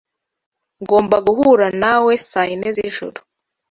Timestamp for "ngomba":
0.83-1.17